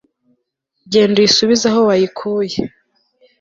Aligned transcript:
genda 0.93 1.17
uyisubize 1.19 1.65
aho 1.71 1.81
wayikuye 1.87 2.57